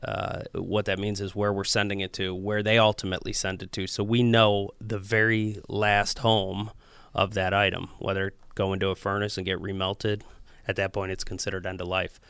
Uh, 0.02 0.42
what 0.54 0.84
that 0.84 0.98
means 0.98 1.20
is 1.20 1.34
where 1.34 1.52
we're 1.52 1.64
sending 1.64 2.00
it 2.00 2.12
to, 2.14 2.34
where 2.34 2.62
they 2.62 2.78
ultimately 2.78 3.32
send 3.32 3.62
it 3.62 3.72
to. 3.72 3.86
So 3.86 4.04
we 4.04 4.22
know 4.22 4.70
the 4.80 4.98
very 4.98 5.60
last 5.68 6.20
home 6.20 6.70
of 7.14 7.34
that 7.34 7.52
item, 7.52 7.90
whether 7.98 8.28
it 8.28 8.34
go 8.54 8.72
into 8.72 8.88
a 8.88 8.94
furnace 8.94 9.36
and 9.36 9.46
get 9.46 9.60
remelted. 9.60 10.22
At 10.66 10.76
that 10.76 10.92
point, 10.92 11.12
it's 11.12 11.24
considered 11.24 11.66
end 11.66 11.80
of 11.80 11.88
life. 11.88 12.20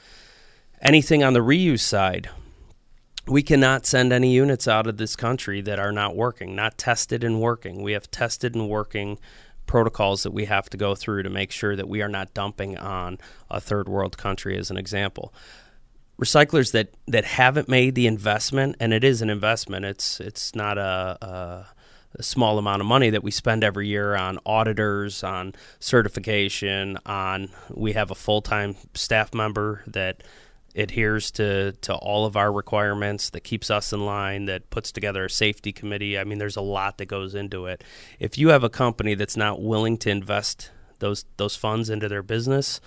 Anything 0.80 1.24
on 1.24 1.32
the 1.32 1.40
reuse 1.40 1.80
side, 1.80 2.30
we 3.26 3.42
cannot 3.42 3.84
send 3.84 4.12
any 4.12 4.32
units 4.32 4.68
out 4.68 4.86
of 4.86 4.96
this 4.96 5.16
country 5.16 5.60
that 5.62 5.78
are 5.78 5.92
not 5.92 6.16
working, 6.16 6.54
not 6.54 6.78
tested 6.78 7.24
and 7.24 7.40
working. 7.40 7.82
We 7.82 7.92
have 7.92 8.10
tested 8.10 8.54
and 8.54 8.68
working 8.68 9.18
protocols 9.66 10.22
that 10.22 10.30
we 10.30 10.46
have 10.46 10.70
to 10.70 10.76
go 10.76 10.94
through 10.94 11.24
to 11.24 11.30
make 11.30 11.50
sure 11.50 11.76
that 11.76 11.88
we 11.88 12.00
are 12.00 12.08
not 12.08 12.32
dumping 12.32 12.78
on 12.78 13.18
a 13.50 13.60
third 13.60 13.88
world 13.88 14.16
country, 14.16 14.56
as 14.56 14.70
an 14.70 14.78
example 14.78 15.34
recyclers 16.20 16.72
that 16.72 16.94
that 17.06 17.24
haven't 17.24 17.68
made 17.68 17.94
the 17.94 18.06
investment, 18.06 18.76
and 18.80 18.92
it 18.92 19.04
is 19.04 19.22
an 19.22 19.30
investment. 19.30 19.84
It's 19.84 20.20
it's 20.20 20.54
not 20.54 20.78
a, 20.78 21.18
a, 21.22 21.66
a 22.14 22.22
small 22.22 22.58
amount 22.58 22.80
of 22.80 22.86
money 22.86 23.10
that 23.10 23.22
we 23.22 23.30
spend 23.30 23.64
every 23.64 23.88
year 23.88 24.16
on 24.16 24.38
auditors, 24.44 25.22
on 25.22 25.54
certification, 25.78 26.98
on 27.06 27.50
we 27.70 27.92
have 27.92 28.10
a 28.10 28.14
full 28.14 28.42
time 28.42 28.76
staff 28.94 29.32
member 29.32 29.82
that 29.86 30.22
adheres 30.74 31.30
to, 31.32 31.72
to 31.72 31.94
all 31.94 32.24
of 32.24 32.36
our 32.36 32.52
requirements, 32.52 33.30
that 33.30 33.40
keeps 33.40 33.70
us 33.70 33.92
in 33.92 34.04
line, 34.04 34.44
that 34.44 34.70
puts 34.70 34.92
together 34.92 35.24
a 35.24 35.30
safety 35.30 35.72
committee. 35.72 36.16
I 36.18 36.24
mean, 36.24 36.38
there's 36.38 36.56
a 36.56 36.62
lot 36.62 36.98
that 36.98 37.06
goes 37.06 37.34
into 37.34 37.66
it. 37.66 37.82
If 38.20 38.38
you 38.38 38.48
have 38.48 38.62
a 38.62 38.68
company 38.68 39.14
that's 39.14 39.36
not 39.36 39.60
willing 39.60 39.98
to 39.98 40.10
invest 40.10 40.70
those 41.00 41.24
those 41.36 41.56
funds 41.56 41.90
into 41.90 42.08
their 42.08 42.22
business, 42.22 42.80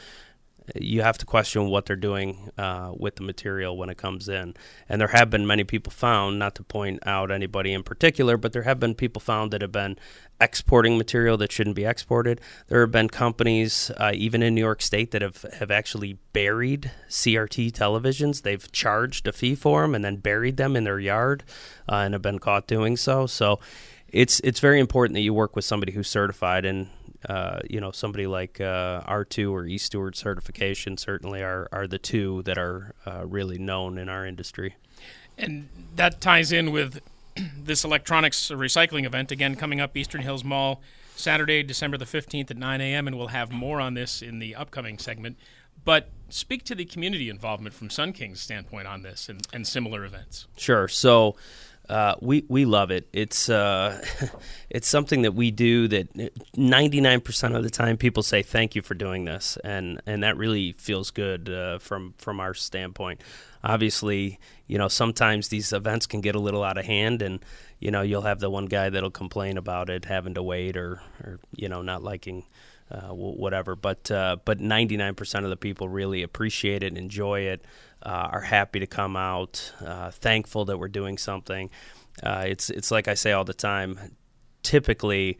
you 0.75 1.01
have 1.01 1.17
to 1.17 1.25
question 1.25 1.67
what 1.67 1.85
they're 1.85 1.95
doing 1.95 2.49
uh, 2.57 2.93
with 2.97 3.15
the 3.15 3.23
material 3.23 3.77
when 3.77 3.89
it 3.89 3.97
comes 3.97 4.29
in. 4.29 4.53
And 4.87 5.01
there 5.01 5.09
have 5.09 5.29
been 5.29 5.45
many 5.45 5.63
people 5.63 5.91
found, 5.91 6.39
not 6.39 6.55
to 6.55 6.63
point 6.63 6.99
out 7.05 7.31
anybody 7.31 7.73
in 7.73 7.83
particular, 7.83 8.37
but 8.37 8.53
there 8.53 8.63
have 8.63 8.79
been 8.79 8.95
people 8.95 9.19
found 9.19 9.51
that 9.51 9.61
have 9.61 9.71
been 9.71 9.97
exporting 10.39 10.97
material 10.97 11.37
that 11.37 11.51
shouldn't 11.51 11.75
be 11.75 11.85
exported. 11.85 12.41
There 12.67 12.81
have 12.81 12.91
been 12.91 13.09
companies, 13.09 13.91
uh, 13.97 14.11
even 14.13 14.41
in 14.41 14.55
New 14.55 14.61
York 14.61 14.81
State, 14.81 15.11
that 15.11 15.21
have, 15.21 15.45
have 15.59 15.71
actually 15.71 16.17
buried 16.33 16.91
CRT 17.09 17.71
televisions. 17.71 18.41
They've 18.41 18.71
charged 18.71 19.27
a 19.27 19.31
fee 19.31 19.55
for 19.55 19.81
them 19.81 19.93
and 19.93 20.03
then 20.03 20.17
buried 20.17 20.57
them 20.57 20.75
in 20.75 20.83
their 20.83 20.99
yard 20.99 21.43
uh, 21.89 21.95
and 21.95 22.13
have 22.13 22.21
been 22.21 22.39
caught 22.39 22.67
doing 22.67 22.97
so. 22.97 23.27
So 23.27 23.59
it's 24.11 24.41
it's 24.41 24.59
very 24.59 24.79
important 24.79 25.15
that 25.15 25.21
you 25.21 25.33
work 25.33 25.55
with 25.55 25.65
somebody 25.65 25.93
who's 25.93 26.09
certified 26.09 26.65
and 26.65 26.89
uh, 27.27 27.59
you 27.69 27.79
know, 27.79 27.91
somebody 27.91 28.27
like 28.27 28.59
uh, 28.59 29.01
R2 29.01 29.51
or 29.51 29.65
E-Steward 29.65 30.15
certification 30.15 30.97
certainly 30.97 31.41
are, 31.41 31.67
are 31.71 31.87
the 31.87 31.99
two 31.99 32.41
that 32.43 32.57
are 32.57 32.93
uh, 33.05 33.25
really 33.25 33.57
known 33.57 33.97
in 33.97 34.09
our 34.09 34.25
industry. 34.25 34.75
And 35.37 35.69
that 35.95 36.19
ties 36.21 36.51
in 36.51 36.71
with 36.71 37.01
this 37.57 37.83
electronics 37.83 38.49
recycling 38.49 39.05
event, 39.05 39.31
again, 39.31 39.55
coming 39.55 39.79
up 39.79 39.95
Eastern 39.95 40.21
Hills 40.21 40.43
Mall 40.43 40.81
Saturday, 41.15 41.61
December 41.63 41.97
the 41.97 42.05
15th 42.05 42.51
at 42.51 42.57
9 42.57 42.81
a.m., 42.81 43.07
and 43.07 43.17
we'll 43.17 43.27
have 43.27 43.51
more 43.51 43.79
on 43.79 43.93
this 43.93 44.21
in 44.21 44.39
the 44.39 44.55
upcoming 44.55 44.97
segment. 44.97 45.37
But 45.83 46.09
speak 46.29 46.63
to 46.65 46.75
the 46.75 46.85
community 46.85 47.29
involvement 47.29 47.73
from 47.73 47.89
Sunnking's 47.89 48.39
standpoint 48.39 48.87
on 48.87 49.01
this 49.01 49.29
and, 49.29 49.47
and 49.53 49.67
similar 49.67 50.05
events. 50.05 50.47
Sure. 50.55 50.87
So, 50.87 51.35
uh, 51.91 52.15
we 52.21 52.45
we 52.47 52.63
love 52.63 52.89
it. 52.89 53.09
It's 53.11 53.49
uh, 53.49 54.01
it's 54.69 54.87
something 54.87 55.23
that 55.23 55.33
we 55.33 55.51
do 55.51 55.89
that 55.89 56.13
99% 56.55 57.55
of 57.55 57.63
the 57.63 57.69
time 57.69 57.97
people 57.97 58.23
say 58.23 58.41
thank 58.41 58.75
you 58.75 58.81
for 58.81 58.93
doing 58.93 59.25
this, 59.25 59.57
and 59.61 60.01
and 60.05 60.23
that 60.23 60.37
really 60.37 60.71
feels 60.71 61.11
good 61.11 61.49
uh, 61.49 61.79
from 61.79 62.13
from 62.17 62.39
our 62.39 62.53
standpoint. 62.53 63.21
Obviously, 63.61 64.39
you 64.67 64.77
know 64.77 64.87
sometimes 64.87 65.49
these 65.49 65.73
events 65.73 66.05
can 66.05 66.21
get 66.21 66.33
a 66.33 66.39
little 66.39 66.63
out 66.63 66.77
of 66.77 66.85
hand, 66.85 67.21
and 67.21 67.43
you 67.79 67.91
know 67.91 68.01
you'll 68.01 68.21
have 68.21 68.39
the 68.39 68.49
one 68.49 68.67
guy 68.67 68.89
that'll 68.89 69.11
complain 69.11 69.57
about 69.57 69.89
it 69.89 70.05
having 70.05 70.33
to 70.35 70.41
wait 70.41 70.77
or 70.77 71.01
or 71.21 71.39
you 71.53 71.67
know 71.67 71.81
not 71.81 72.01
liking. 72.01 72.45
Uh, 72.89 73.13
whatever, 73.13 73.73
but 73.73 74.11
uh, 74.11 74.35
but 74.43 74.59
99% 74.59 75.45
of 75.45 75.49
the 75.49 75.55
people 75.55 75.87
really 75.87 76.23
appreciate 76.23 76.83
it, 76.83 76.97
enjoy 76.97 77.39
it 77.39 77.63
are 78.03 78.41
happy 78.41 78.79
to 78.79 78.87
come 78.87 79.15
out, 79.15 79.73
uh, 79.85 80.11
thankful 80.11 80.65
that 80.65 80.77
we're 80.77 80.87
doing 80.87 81.17
something. 81.17 81.69
Uh, 82.23 82.45
it's 82.47 82.69
it's 82.69 82.91
like 82.91 83.07
I 83.07 83.13
say 83.13 83.31
all 83.31 83.45
the 83.45 83.53
time. 83.53 84.15
Typically, 84.63 85.39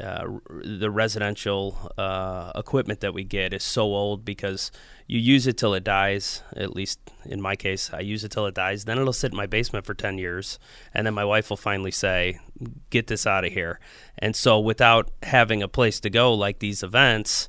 uh, 0.00 0.26
the 0.48 0.90
residential 0.90 1.92
uh, 1.96 2.50
equipment 2.54 3.00
that 3.00 3.14
we 3.14 3.22
get 3.22 3.52
is 3.52 3.62
so 3.62 3.82
old 3.82 4.24
because 4.24 4.72
you 5.06 5.20
use 5.20 5.46
it 5.46 5.56
till 5.56 5.74
it 5.74 5.84
dies. 5.84 6.42
At 6.56 6.74
least 6.74 6.98
in 7.24 7.40
my 7.40 7.56
case, 7.56 7.90
I 7.92 8.00
use 8.00 8.24
it 8.24 8.32
till 8.32 8.46
it 8.46 8.54
dies. 8.54 8.84
Then 8.84 8.98
it'll 8.98 9.12
sit 9.12 9.32
in 9.32 9.36
my 9.36 9.46
basement 9.46 9.84
for 9.84 9.94
ten 9.94 10.18
years, 10.18 10.58
and 10.92 11.06
then 11.06 11.14
my 11.14 11.24
wife 11.24 11.50
will 11.50 11.56
finally 11.56 11.90
say, 11.90 12.38
"Get 12.90 13.06
this 13.06 13.26
out 13.26 13.44
of 13.44 13.52
here." 13.52 13.78
And 14.18 14.34
so, 14.34 14.58
without 14.58 15.10
having 15.22 15.62
a 15.62 15.68
place 15.68 16.00
to 16.00 16.10
go 16.10 16.34
like 16.34 16.58
these 16.58 16.82
events 16.82 17.48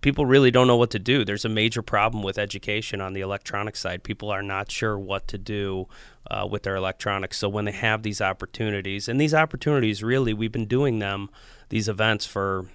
people 0.00 0.26
really 0.26 0.50
don't 0.50 0.66
know 0.66 0.76
what 0.76 0.90
to 0.90 0.98
do. 0.98 1.24
There's 1.24 1.44
a 1.44 1.48
major 1.48 1.82
problem 1.82 2.22
with 2.22 2.38
education 2.38 3.00
on 3.00 3.12
the 3.12 3.20
electronic 3.20 3.76
side. 3.76 4.02
People 4.02 4.30
are 4.30 4.42
not 4.42 4.70
sure 4.70 4.98
what 4.98 5.26
to 5.28 5.38
do 5.38 5.88
uh, 6.30 6.46
with 6.50 6.64
their 6.64 6.76
electronics. 6.76 7.38
So 7.38 7.48
when 7.48 7.64
they 7.64 7.72
have 7.72 8.02
these 8.02 8.20
opportunities, 8.20 9.08
and 9.08 9.20
these 9.20 9.34
opportunities 9.34 10.02
really, 10.02 10.32
we've 10.32 10.52
been 10.52 10.66
doing 10.66 10.98
them, 10.98 11.30
these 11.68 11.88
events 11.88 12.26
for 12.26 12.66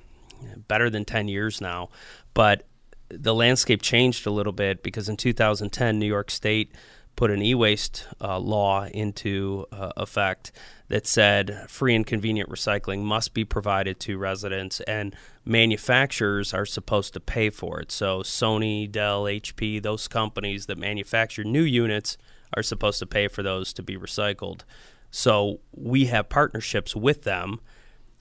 better 0.68 0.90
than 0.90 1.06
10 1.06 1.28
years 1.28 1.62
now. 1.62 1.90
But 2.34 2.68
the 3.10 3.34
landscape 3.34 3.82
changed 3.82 4.26
a 4.26 4.32
little 4.32 4.54
bit 4.54 4.84
because 4.84 5.08
in 5.10 5.18
2010, 5.18 6.00
New 6.00 6.08
York 6.08 6.32
State 6.32 6.72
put 7.16 7.32
an 7.32 7.42
e-waste 7.42 8.08
uh, 8.22 8.38
law 8.38 8.86
into 8.88 9.66
uh, 9.72 9.92
effect 9.98 10.52
that 10.90 11.08
said 11.08 11.66
free 11.70 11.96
and 11.96 12.06
convenient 12.06 12.50
recycling 12.50 13.02
must 13.02 13.34
be 13.34 13.46
provided 13.46 14.00
to 14.00 14.18
residents 14.18 14.82
and 14.82 15.16
manufacturers 15.46 16.54
are 16.54 16.66
supposed 16.66 17.14
to 17.14 17.20
pay 17.20 17.50
for 17.50 17.80
it. 17.80 17.92
So 17.92 18.20
Sony, 18.20 18.92
Dell, 18.92 19.24
HP, 19.24 19.82
those 19.82 20.08
companies 20.08 20.66
that 20.66 20.78
manufacture 20.78 21.44
new 21.44 21.64
units 21.64 22.18
are 22.56 22.64
supposed 22.64 23.00
to 23.00 23.06
pay 23.06 23.28
for 23.28 23.44
those 23.44 23.74
to 23.74 23.84
be 23.84 23.98
recycled. 23.98 24.62
So 25.10 25.60
we 25.76 26.06
have 26.06 26.30
partnerships 26.30 26.96
with 26.96 27.24
them. 27.24 27.62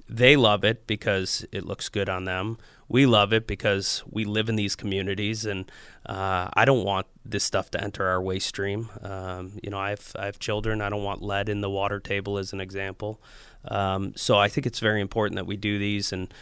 They 0.08 0.36
love 0.36 0.64
it 0.64 0.86
because 0.86 1.44
it 1.50 1.66
looks 1.66 1.88
good 1.88 2.08
on 2.08 2.24
them 2.24 2.58
we 2.88 3.06
love 3.06 3.32
it 3.32 3.46
because 3.46 4.02
we 4.10 4.24
live 4.24 4.48
in 4.48 4.56
these 4.56 4.76
communities, 4.76 5.44
and 5.44 5.70
uh, 6.06 6.48
I 6.54 6.64
don't 6.64 6.84
want 6.84 7.06
this 7.24 7.44
stuff 7.44 7.70
to 7.70 7.82
enter 7.82 8.06
our 8.06 8.20
waste 8.20 8.48
stream. 8.48 8.90
Um, 9.02 9.58
you 9.62 9.70
know, 9.70 9.78
I 9.78 9.90
have 9.90 10.12
I 10.18 10.26
have 10.26 10.38
children. 10.38 10.80
I 10.80 10.88
don't 10.88 11.02
want 11.02 11.22
lead 11.22 11.48
in 11.48 11.60
the 11.60 11.70
water 11.70 12.00
table, 12.00 12.38
as 12.38 12.52
an 12.52 12.60
example. 12.60 13.20
Um, 13.66 14.12
so 14.16 14.38
I 14.38 14.48
think 14.48 14.66
it's 14.66 14.80
very 14.80 15.00
important 15.00 15.36
that 15.36 15.46
we 15.46 15.56
do 15.56 15.78
these, 15.78 16.12
and 16.12 16.32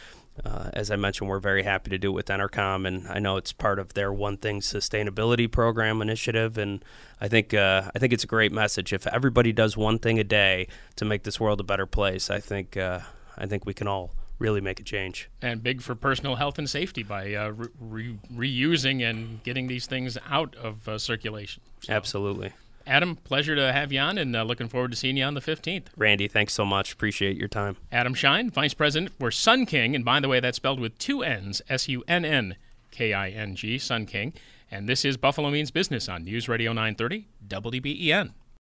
uh, 0.43 0.69
as 0.73 0.89
I 0.89 0.95
mentioned, 0.95 1.29
we're 1.29 1.39
very 1.39 1.63
happy 1.63 1.91
to 1.91 1.97
do 1.97 2.09
it 2.09 2.13
with 2.13 2.25
Entercom, 2.25 2.87
and 2.87 3.07
I 3.07 3.19
know 3.19 3.37
it's 3.37 3.53
part 3.53 3.77
of 3.77 3.93
their 3.93 4.11
One 4.11 4.37
Thing 4.37 4.61
sustainability 4.61 5.49
program 5.49 6.01
initiative. 6.01 6.57
And 6.57 6.83
I 7.21 7.27
think 7.27 7.53
uh, 7.53 7.91
I 7.95 7.99
think 7.99 8.13
it's 8.13 8.23
a 8.23 8.27
great 8.27 8.51
message. 8.51 8.93
If 8.93 9.05
everybody 9.07 9.53
does 9.53 9.77
one 9.77 9.99
thing 9.99 10.19
a 10.19 10.23
day 10.23 10.67
to 10.95 11.05
make 11.05 11.23
this 11.23 11.39
world 11.39 11.59
a 11.59 11.63
better 11.63 11.85
place, 11.85 12.29
I 12.29 12.39
think 12.39 12.75
uh, 12.77 12.99
I 13.37 13.45
think 13.45 13.65
we 13.65 13.73
can 13.73 13.87
all 13.87 14.11
really 14.43 14.61
make 14.61 14.79
a 14.79 14.83
change. 14.83 15.29
And 15.41 15.63
big 15.63 15.81
for 15.81 15.95
personal 15.95 16.35
health 16.35 16.59
and 16.59 16.69
safety 16.69 17.01
by 17.01 17.33
uh, 17.33 17.53
re- 17.79 18.19
reusing 18.31 19.01
and 19.01 19.41
getting 19.43 19.67
these 19.67 19.87
things 19.87 20.17
out 20.29 20.53
of 20.57 20.87
uh, 20.87 20.97
circulation. 20.97 21.63
So. 21.79 21.93
Absolutely. 21.93 22.51
Adam, 22.85 23.15
pleasure 23.15 23.55
to 23.55 23.71
have 23.71 23.93
you 23.93 23.99
on 24.01 24.17
and 24.17 24.35
uh, 24.35 24.43
looking 24.43 24.67
forward 24.67 24.91
to 24.91 24.97
seeing 24.97 25.15
you 25.15 25.23
on 25.23 25.33
the 25.33 25.39
15th. 25.39 25.85
Randy, 25.95 26.27
thanks 26.27 26.51
so 26.51 26.65
much. 26.65 26.91
Appreciate 26.91 27.37
your 27.37 27.47
time. 27.47 27.77
Adam 27.93 28.13
Shine, 28.13 28.49
Vice 28.49 28.73
President 28.73 29.13
for 29.17 29.31
Sunnking. 29.31 29.95
And 29.95 30.03
by 30.03 30.19
the 30.19 30.27
way, 30.27 30.41
that's 30.41 30.57
spelled 30.57 30.81
with 30.81 30.97
two 30.99 31.23
N's 31.23 31.61
S 31.69 31.87
U 31.87 32.03
N 32.09 32.25
N 32.25 32.57
K 32.91 33.13
I 33.13 33.29
N 33.29 33.55
G, 33.55 33.77
Sunnking. 33.77 34.33
And 34.69 34.89
this 34.89 35.05
is 35.05 35.15
Buffalo 35.15 35.49
Means 35.49 35.71
Business 35.71 36.09
on 36.09 36.25
News 36.25 36.49
Radio 36.49 36.73
930, 36.73 37.27
WBEN. 37.47 38.31